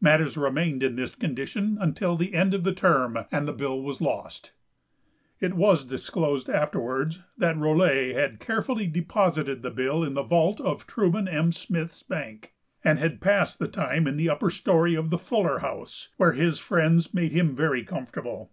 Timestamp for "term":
2.72-3.26